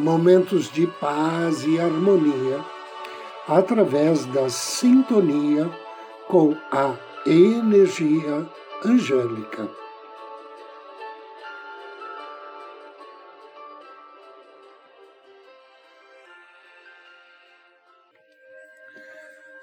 [0.00, 2.64] momentos de paz e harmonia
[3.46, 5.70] através da sintonia
[6.26, 8.48] com a energia
[8.84, 9.68] angélica.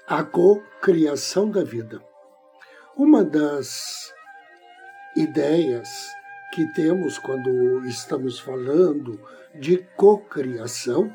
[0.06, 2.00] A co-criação da vida.
[2.96, 4.12] Uma das
[5.16, 6.17] ideias
[6.52, 9.20] que temos quando estamos falando
[9.54, 11.14] de cocriação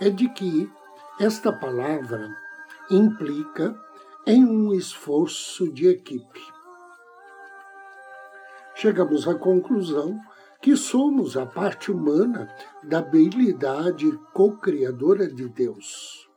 [0.00, 0.70] é de que
[1.18, 2.28] esta palavra
[2.90, 3.74] implica
[4.26, 6.40] em um esforço de equipe.
[8.74, 10.18] Chegamos à conclusão
[10.60, 16.28] que somos a parte humana da habilidade co-criadora de Deus.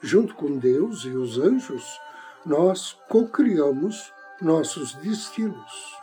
[0.00, 1.84] Junto com Deus e os anjos,
[2.46, 5.99] nós co-criamos nossos destinos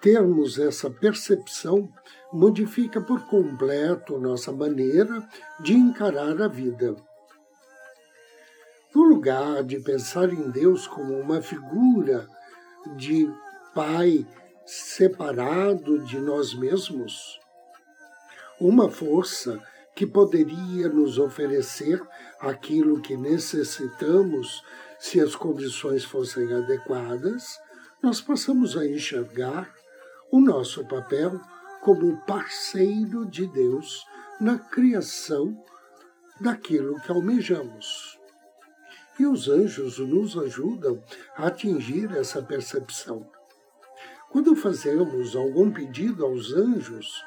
[0.00, 1.88] termos essa percepção
[2.32, 5.26] modifica por completo nossa maneira
[5.60, 6.94] de encarar a vida.
[8.94, 12.28] No lugar de pensar em Deus como uma figura
[12.96, 13.28] de
[13.74, 14.26] Pai
[14.64, 17.38] separado de nós mesmos,
[18.58, 19.62] uma força
[19.94, 22.02] que poderia nos oferecer
[22.40, 24.62] aquilo que necessitamos
[24.98, 27.58] se as condições fossem adequadas,
[28.02, 29.72] nós passamos a enxergar
[30.30, 31.40] o nosso papel
[31.80, 34.04] como parceiro de Deus
[34.40, 35.56] na criação
[36.40, 38.18] daquilo que almejamos.
[39.18, 41.02] E os anjos nos ajudam
[41.36, 43.26] a atingir essa percepção.
[44.30, 47.24] Quando fazemos algum pedido aos anjos,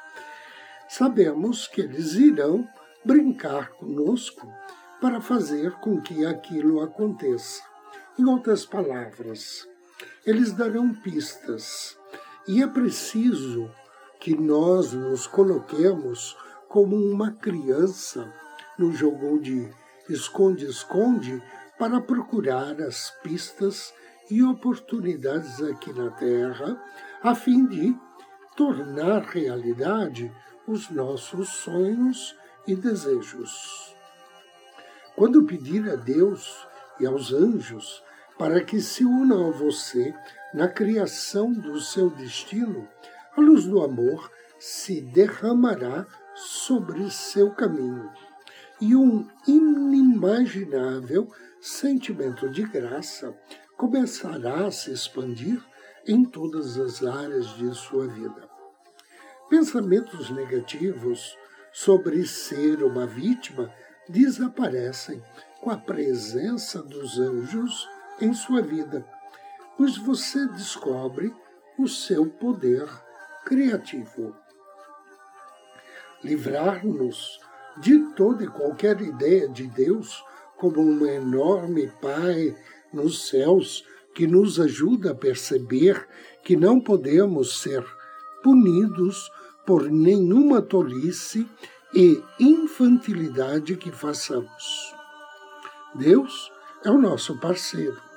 [0.88, 2.68] sabemos que eles irão
[3.04, 4.46] brincar conosco
[5.00, 7.62] para fazer com que aquilo aconteça.
[8.18, 9.66] Em outras palavras,
[10.24, 11.98] eles darão pistas
[12.50, 13.70] e é preciso
[14.18, 16.36] que nós nos coloquemos
[16.68, 18.26] como uma criança
[18.76, 19.72] no jogo de
[20.08, 21.40] esconde-esconde
[21.78, 23.94] para procurar as pistas
[24.28, 26.76] e oportunidades aqui na Terra,
[27.22, 27.96] a fim de
[28.56, 30.28] tornar realidade
[30.66, 33.94] os nossos sonhos e desejos.
[35.14, 36.66] Quando pedir a Deus
[36.98, 38.02] e aos anjos
[38.36, 40.12] para que se unam a você
[40.52, 42.88] na criação do seu destino,
[43.36, 48.10] a luz do amor se derramará sobre seu caminho
[48.80, 53.36] e um inimaginável sentimento de graça
[53.76, 55.62] começará a se expandir
[56.06, 58.48] em todas as áreas de sua vida.
[59.48, 61.36] Pensamentos negativos
[61.72, 63.72] sobre ser uma vítima
[64.08, 65.22] desaparecem
[65.60, 67.88] com a presença dos anjos
[68.20, 69.06] em sua vida
[69.80, 71.34] pois você descobre
[71.78, 72.86] o seu poder
[73.46, 74.36] criativo.
[76.22, 77.40] Livrar-nos
[77.78, 80.22] de toda e qualquer ideia de Deus
[80.58, 82.54] como um enorme Pai
[82.92, 83.82] nos céus
[84.14, 86.06] que nos ajuda a perceber
[86.44, 87.82] que não podemos ser
[88.42, 89.32] punidos
[89.64, 91.48] por nenhuma tolice
[91.94, 94.94] e infantilidade que façamos.
[95.94, 96.52] Deus
[96.84, 98.09] é o nosso parceiro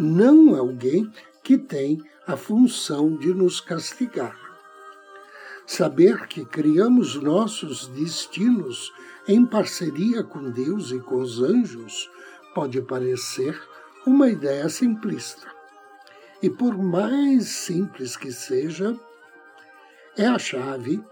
[0.00, 1.12] não alguém
[1.42, 4.34] que tem a função de nos castigar.
[5.66, 8.92] Saber que criamos nossos destinos
[9.28, 12.10] em parceria com Deus e com os anjos
[12.54, 13.60] pode parecer
[14.06, 15.46] uma ideia simplista.
[16.42, 18.98] E por mais simples que seja,
[20.16, 21.04] é a chave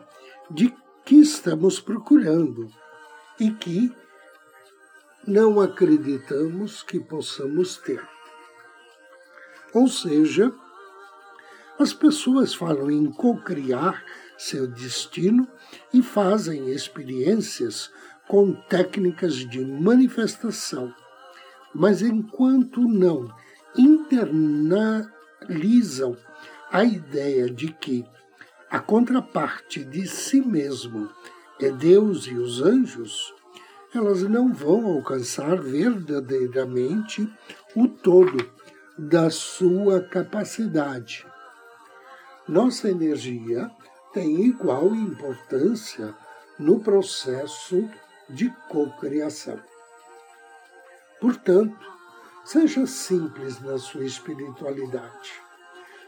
[0.50, 0.74] de
[1.04, 2.68] que estamos procurando
[3.38, 3.92] e que
[5.26, 8.17] não acreditamos que possamos ter.
[9.78, 10.52] Ou seja,
[11.78, 14.04] as pessoas falam em co-criar
[14.36, 15.46] seu destino
[15.94, 17.88] e fazem experiências
[18.26, 20.92] com técnicas de manifestação.
[21.72, 23.32] Mas enquanto não
[23.76, 25.06] internalizam
[26.72, 28.04] a ideia de que
[28.68, 31.08] a contraparte de si mesmo
[31.60, 33.32] é Deus e os anjos,
[33.94, 37.32] elas não vão alcançar verdadeiramente
[37.76, 38.57] o todo
[38.98, 41.24] da sua capacidade.
[42.48, 43.70] Nossa energia
[44.12, 46.12] tem igual importância
[46.58, 47.88] no processo
[48.28, 49.60] de cocriação.
[51.20, 51.78] Portanto,
[52.44, 55.32] seja simples na sua espiritualidade.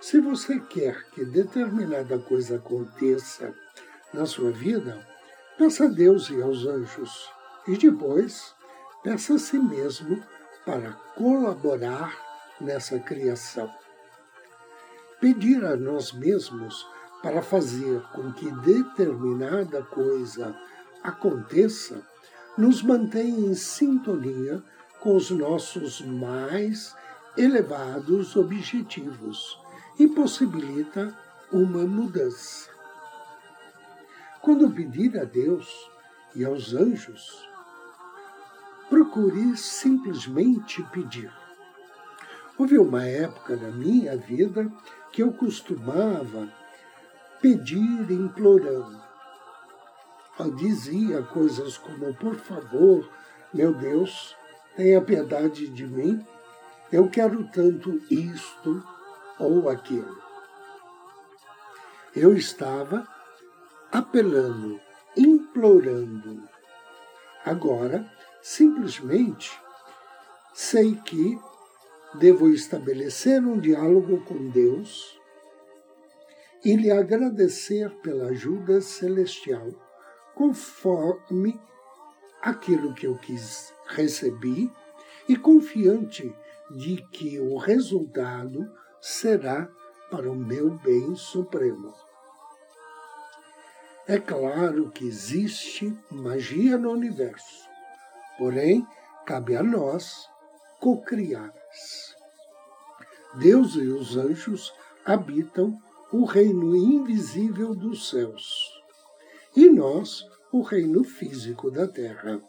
[0.01, 3.55] Se você quer que determinada coisa aconteça
[4.13, 5.07] na sua vida,
[5.57, 7.31] peça a Deus e aos anjos,
[7.69, 8.53] e depois
[9.05, 10.21] peça a si mesmo
[10.65, 12.30] para colaborar
[12.61, 13.73] nessa criação.
[15.21, 16.87] Pedir a nós mesmos
[17.23, 20.55] para fazer com que determinada coisa
[21.03, 22.03] aconteça
[22.57, 24.63] nos mantém em sintonia
[25.01, 26.95] com os nossos mais
[27.37, 29.59] elevados objetivos
[29.99, 31.17] e possibilita
[31.53, 32.71] uma mudança.
[34.41, 35.69] Quando pedir a Deus
[36.35, 37.47] e aos anjos,
[38.89, 41.33] procure simplesmente pedir.
[42.61, 44.71] Houve uma época na minha vida
[45.11, 46.47] que eu costumava
[47.41, 49.01] pedir implorando.
[50.39, 53.09] Eu dizia coisas como: Por favor,
[53.55, 54.37] meu Deus,
[54.77, 56.23] tenha piedade de mim,
[56.93, 58.87] eu quero tanto isto
[59.39, 60.21] ou aquilo.
[62.15, 63.09] Eu estava
[63.91, 64.79] apelando,
[65.17, 66.47] implorando.
[67.43, 68.07] Agora,
[68.43, 69.51] simplesmente,
[70.53, 71.41] sei que
[72.15, 75.19] devo estabelecer um diálogo com Deus
[76.65, 79.69] e lhe agradecer pela ajuda celestial,
[80.35, 81.59] conforme
[82.43, 84.71] aquilo que eu quis recebi
[85.29, 86.35] e confiante
[86.71, 88.71] de que o resultado
[89.01, 89.69] será
[90.11, 91.95] para o meu bem supremo.
[94.07, 97.69] É claro que existe magia no universo,
[98.37, 98.87] porém,
[99.25, 100.29] cabe a nós
[100.81, 101.55] cocriar.
[103.35, 104.73] Deus e os anjos
[105.05, 105.79] habitam
[106.13, 108.81] o reino invisível dos céus
[109.55, 112.41] e nós o reino físico da terra.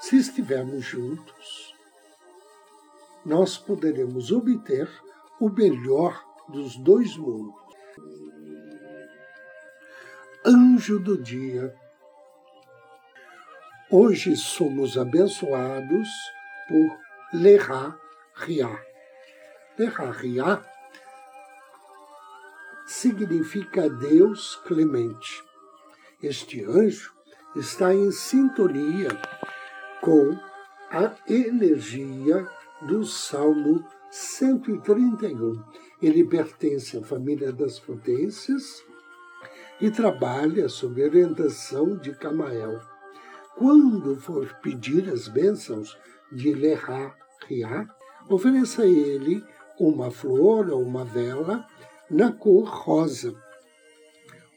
[0.00, 1.74] Se estivermos juntos,
[3.24, 4.88] nós poderemos obter
[5.40, 7.54] o melhor dos dois mundos.
[10.44, 11.74] Anjo do dia.
[13.90, 16.08] Hoje somos abençoados
[16.68, 17.04] por.
[17.32, 17.98] Lerá
[18.36, 18.78] Riá
[22.86, 25.42] significa Deus clemente.
[26.22, 27.12] Este anjo
[27.56, 29.08] está em sintonia
[30.00, 30.38] com
[30.90, 32.48] a energia
[32.82, 35.62] do Salmo 131.
[36.00, 38.84] Ele pertence à família das potências
[39.80, 42.80] e trabalha sob orientação de Camael.
[43.56, 45.98] Quando for pedir as bênçãos
[46.34, 47.14] de Lerá
[47.46, 47.86] Riá,
[48.28, 49.44] ofereça a ele
[49.78, 51.66] uma flor ou uma vela
[52.10, 53.34] na cor rosa,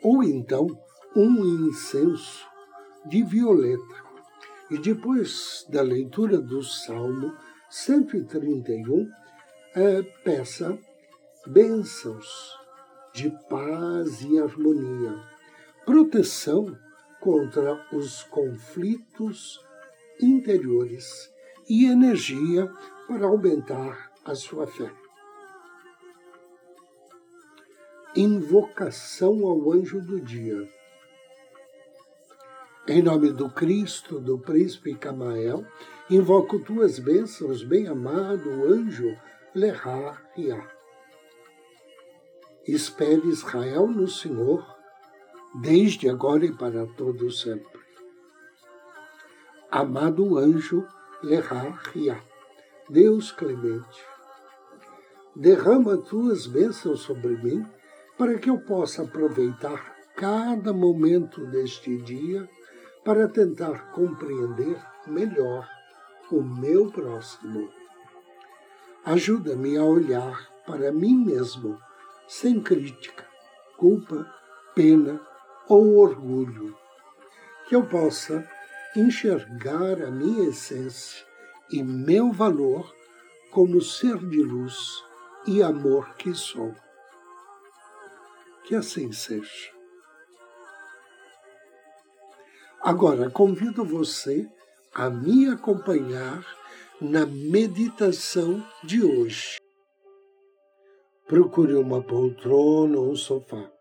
[0.02, 0.68] ou então
[1.16, 2.46] um incenso
[3.06, 4.08] de violeta.
[4.70, 7.34] E depois da leitura do Salmo
[7.70, 9.10] 131,
[9.76, 10.78] é, peça
[11.46, 12.58] bênçãos
[13.14, 15.16] de paz e harmonia,
[15.86, 16.78] proteção
[17.20, 19.60] contra os conflitos
[20.22, 21.32] interiores
[21.70, 22.72] e energia
[23.08, 24.92] para aumentar a sua fé.
[28.16, 30.68] Invocação ao anjo do dia.
[32.88, 35.66] Em nome do Cristo, do príncipe Camael,
[36.10, 39.16] invoco tuas bênçãos, bem-amado anjo
[39.54, 40.68] Lerá Riá.
[42.66, 44.66] Espere Israel no Senhor,
[45.56, 47.80] desde agora e para todo sempre.
[49.70, 50.88] Amado anjo
[51.24, 52.22] Riá,
[52.90, 54.06] Deus clemente,
[55.36, 57.66] derrama tuas bênçãos sobre mim
[58.18, 62.48] para que eu possa aproveitar cada momento deste dia
[63.04, 65.68] para tentar compreender melhor
[66.32, 67.68] o meu próximo.
[69.04, 71.80] Ajuda-me a olhar para mim mesmo
[72.28, 73.26] sem crítica,
[73.78, 74.32] culpa,
[74.76, 75.20] pena
[75.68, 76.78] ou orgulho,
[77.68, 78.48] que eu possa
[79.00, 81.24] enxergar a minha essência
[81.72, 82.92] e meu valor
[83.52, 85.04] como ser de luz
[85.46, 86.74] e amor que sou.
[88.66, 89.72] Que assim seja.
[92.82, 94.50] Agora, convido você
[94.94, 96.46] a me acompanhar
[97.00, 99.58] na meditação de hoje.
[101.28, 103.77] Procure uma poltrona ou um sofá.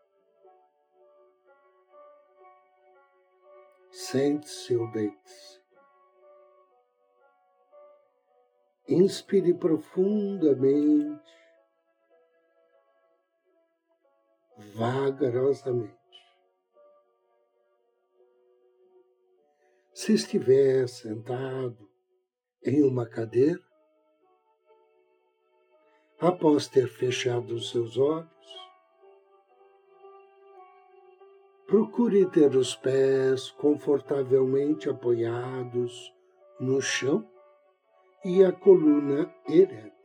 [4.10, 5.60] Sente-se ou deite-se.
[8.88, 11.34] Inspire profundamente
[14.76, 15.98] vagarosamente.
[19.92, 21.90] Se estiver sentado
[22.64, 23.60] em uma cadeira,
[26.20, 28.65] após ter fechado os seus olhos,
[31.66, 36.14] procure ter os pés confortavelmente apoiados
[36.60, 37.28] no chão
[38.24, 39.96] e a coluna ereta.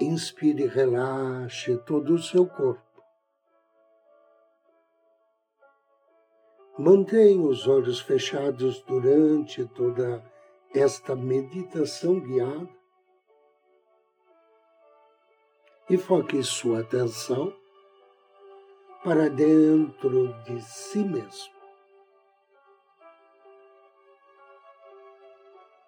[0.00, 2.82] Inspire e relaxe todo o seu corpo.
[6.76, 10.24] Mantenha os olhos fechados durante toda
[10.72, 12.68] esta meditação guiada
[15.90, 17.52] e foque sua atenção
[19.02, 21.54] para dentro de si mesmo.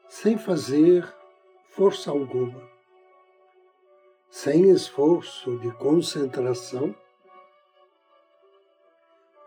[0.08, 1.04] Sem fazer
[1.70, 2.68] força alguma,
[4.28, 6.94] sem esforço de concentração,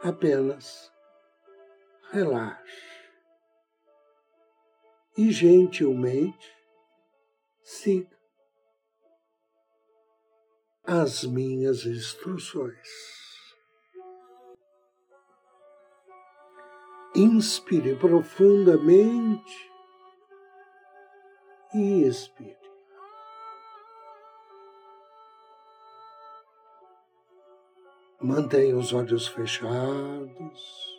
[0.01, 0.91] apenas
[2.11, 2.93] relaxe
[5.17, 6.53] e gentilmente
[7.61, 8.17] siga
[10.83, 13.22] as minhas instruções.
[17.15, 19.71] Inspire profundamente
[21.73, 22.57] e expire.
[28.19, 30.93] Mantenha os olhos fechados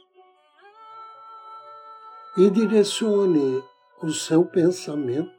[2.37, 3.65] e direcione
[4.03, 5.33] o seu pensamento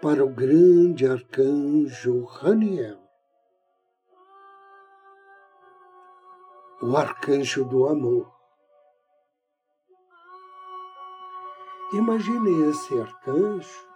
[0.00, 3.05] para o grande arcanjo Raniel,
[6.86, 8.32] o arcanjo do amor.
[11.92, 13.88] Imagine esse arcanjo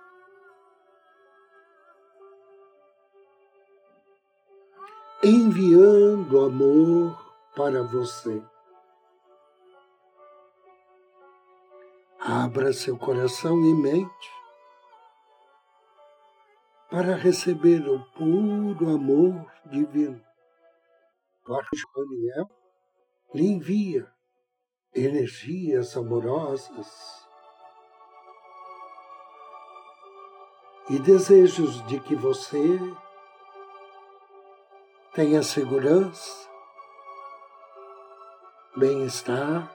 [5.23, 7.17] enviando amor
[7.55, 8.43] para você.
[12.19, 14.31] Abra seu coração e mente
[16.91, 20.21] para receber o puro amor divino.
[21.47, 22.60] Arcanjo Daniel
[23.33, 24.11] lhe envia
[24.95, 26.89] energias amorosas
[30.89, 32.79] e desejos de que você
[35.15, 36.51] tenha segurança,
[38.77, 39.73] bem-estar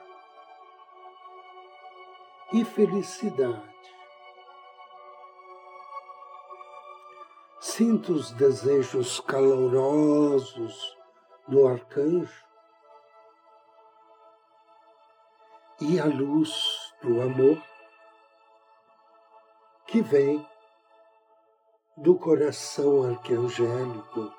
[2.52, 3.74] e felicidade.
[7.58, 10.96] Sinta os desejos calorosos
[11.48, 12.45] do arcanjo
[15.80, 16.52] e a luz
[17.02, 17.62] do amor
[19.86, 20.46] que vem
[21.96, 24.32] do coração arcangélico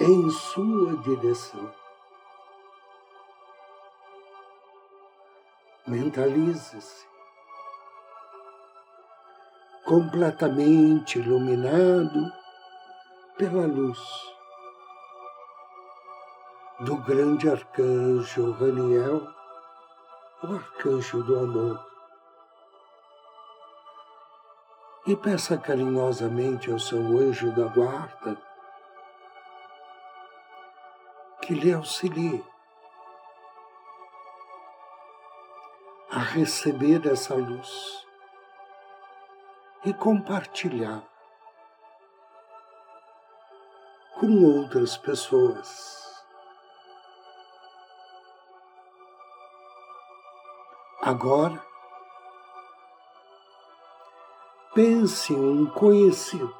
[0.00, 1.82] em sua direção.
[5.86, 7.06] mentalize-se.
[9.84, 12.32] Completamente iluminado
[13.36, 13.98] pela luz
[16.80, 19.26] do grande arcanjo Raniel,
[20.42, 21.86] o arcanjo do amor.
[25.06, 28.40] E peça carinhosamente ao seu anjo da guarda
[31.42, 32.44] que lhe auxilie
[36.10, 38.06] a receber essa luz
[39.84, 41.02] e compartilhar
[44.20, 46.01] com outras pessoas.
[51.04, 51.60] Agora,
[54.72, 56.54] pense em um conhecido,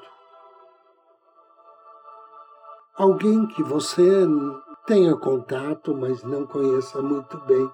[2.96, 4.26] alguém que você
[4.84, 7.72] tenha contato, mas não conheça muito bem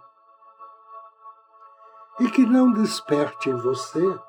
[2.21, 4.21] e que não desperte em você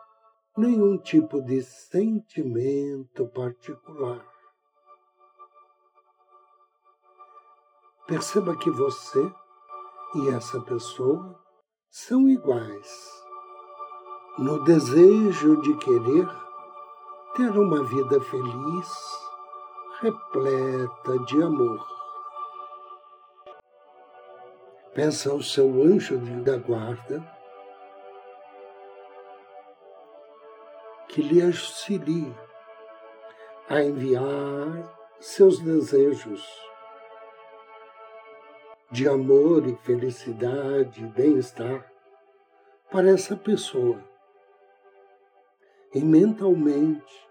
[0.55, 4.25] nenhum tipo de sentimento particular.
[8.07, 9.29] Perceba que você
[10.15, 11.48] e essa pessoa
[11.89, 13.23] são iguais
[14.37, 16.27] no desejo de querer
[17.35, 18.89] ter uma vida feliz,
[19.99, 21.85] repleta de amor.
[24.93, 27.25] Pensa o seu anjo da guarda
[31.07, 32.31] que lhe auxilie
[33.67, 36.68] a enviar seus desejos
[38.91, 41.91] de amor e felicidade e bem-estar
[42.91, 44.03] para essa pessoa.
[45.93, 47.29] E mentalmente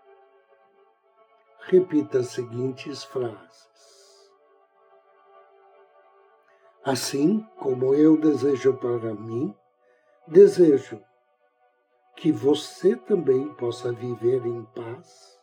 [1.63, 4.31] repita as seguintes frases:
[6.85, 9.55] Assim como eu desejo para mim,
[10.27, 11.03] desejo
[12.17, 15.39] que você também possa viver em paz,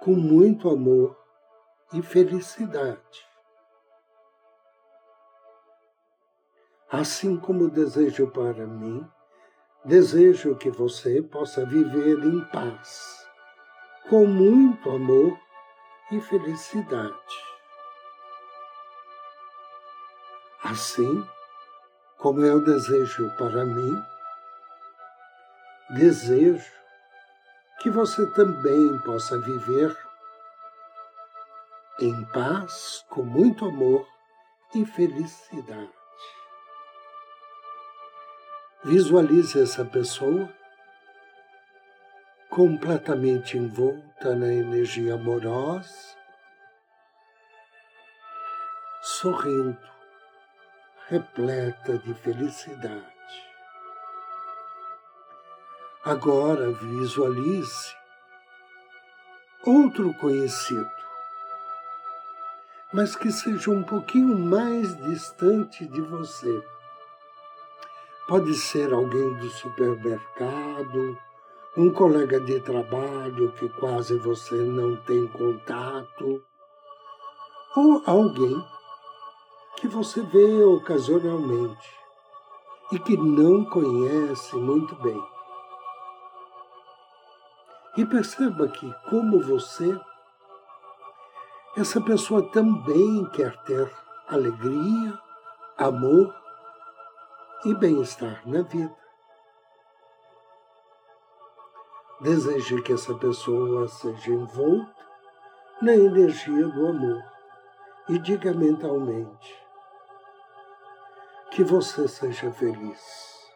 [0.00, 1.23] com muito amor
[1.94, 3.24] e felicidade.
[6.90, 9.08] Assim como desejo para mim,
[9.84, 13.26] desejo que você possa viver em paz,
[14.10, 15.38] com muito amor
[16.10, 17.54] e felicidade.
[20.64, 21.24] Assim
[22.18, 24.02] como eu desejo para mim,
[25.90, 26.72] desejo
[27.80, 29.96] que você também possa viver
[32.00, 34.06] em paz, com muito amor
[34.74, 35.92] e felicidade.
[38.82, 40.52] Visualize essa pessoa
[42.50, 46.16] completamente envolta na energia amorosa,
[49.02, 49.78] sorrindo,
[51.08, 53.14] repleta de felicidade.
[56.04, 57.96] Agora visualize
[59.66, 61.03] outro conhecido,
[62.94, 66.64] mas que seja um pouquinho mais distante de você.
[68.28, 71.18] Pode ser alguém do supermercado,
[71.76, 76.40] um colega de trabalho que quase você não tem contato,
[77.74, 78.64] ou alguém
[79.76, 81.90] que você vê ocasionalmente
[82.92, 85.20] e que não conhece muito bem.
[87.96, 90.00] E perceba que, como você,
[91.76, 93.92] essa pessoa também quer ter
[94.28, 95.18] alegria,
[95.76, 96.32] amor
[97.64, 98.96] e bem-estar na vida.
[102.20, 105.04] Deseje que essa pessoa seja envolta
[105.82, 107.22] na energia do amor
[108.08, 109.66] e diga mentalmente:
[111.50, 113.50] que você seja feliz,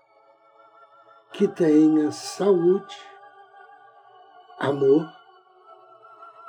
[1.32, 2.98] que tenha saúde,
[4.58, 5.17] amor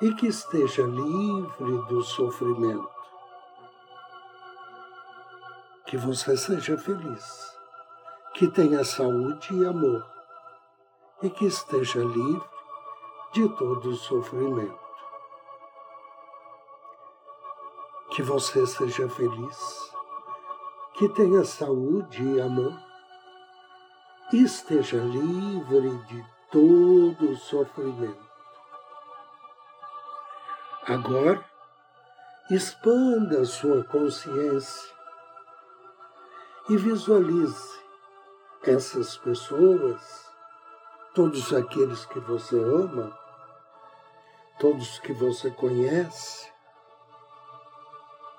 [0.02, 2.90] e que esteja livre do sofrimento.
[5.86, 7.58] Que você seja feliz,
[8.36, 10.06] que tenha saúde e amor
[11.22, 12.50] e que esteja livre
[13.34, 14.80] de todo sofrimento.
[18.12, 19.90] Que você seja feliz
[21.00, 22.78] que tenha saúde e amor,
[24.34, 28.29] esteja livre de todo sofrimento.
[30.90, 31.46] Agora,
[32.50, 34.92] expanda a sua consciência
[36.68, 37.80] e visualize
[38.64, 40.02] essas pessoas,
[41.14, 43.16] todos aqueles que você ama,
[44.58, 46.52] todos que você conhece,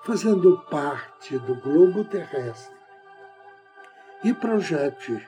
[0.03, 2.75] fazendo parte do globo terrestre
[4.25, 5.25] e projete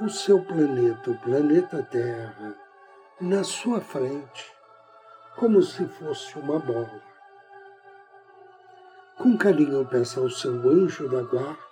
[0.00, 2.56] o seu planeta, o planeta Terra,
[3.20, 4.57] na sua frente,
[5.38, 7.02] como se fosse uma bola.
[9.16, 11.68] Com carinho, peça ao seu anjo da guarda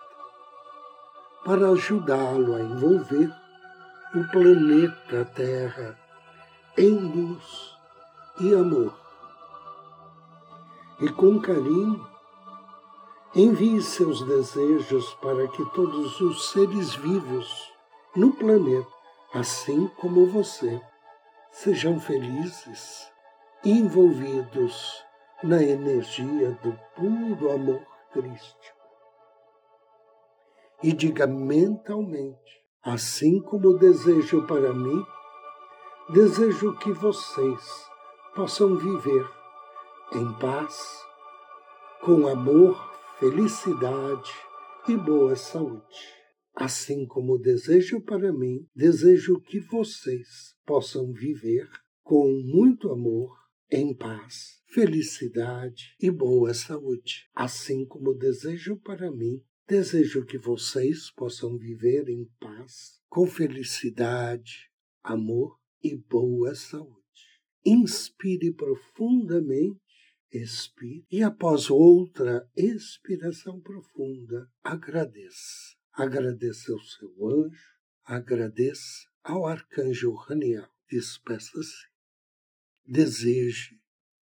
[1.45, 3.33] para ajudá-lo a envolver
[4.15, 5.99] o planeta Terra
[6.77, 7.77] em luz
[8.41, 9.07] e amor
[11.01, 12.07] e com carinho
[13.35, 17.73] envie seus desejos para que todos os seres vivos
[18.15, 18.89] no planeta,
[19.35, 20.81] assim como você,
[21.51, 23.11] sejam felizes,
[23.71, 25.05] envolvidos
[25.43, 28.77] na energia do puro amor crístico.
[30.85, 35.05] E diga mentalmente, assim como desejo para mim,
[36.11, 37.87] desejo que vocês
[38.37, 39.29] possam viver
[40.13, 41.05] em paz,
[42.03, 42.79] com amor,
[43.19, 44.33] felicidade
[44.87, 46.15] e boa saúde.
[46.55, 51.69] Assim como desejo para mim, desejo que vocês possam viver
[52.05, 57.29] com muito amor, em paz, felicidade e boa saúde.
[57.35, 64.71] Assim como desejo para mim, desejo que vocês possam viver em paz, com felicidade,
[65.03, 66.97] amor e boa saúde.
[67.65, 69.81] Inspire profundamente
[70.33, 75.77] expire e após outra expiração profunda, agradeça.
[75.93, 77.75] Agradeça ao seu anjo,
[78.05, 80.69] agradeça ao arcanjo Raniel.
[80.89, 81.96] Despeça-se.
[82.87, 83.81] Deseje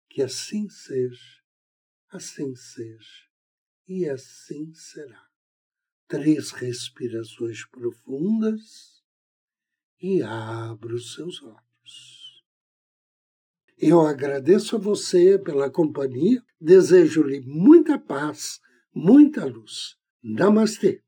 [0.09, 1.43] que assim seja,
[2.09, 3.27] assim seja
[3.87, 5.27] e assim será.
[6.07, 9.03] Três respirações profundas
[10.01, 12.43] e abra os seus olhos.
[13.77, 18.59] Eu agradeço a você pela companhia, desejo-lhe muita paz,
[18.91, 19.95] muita luz.
[20.23, 21.03] Namastê!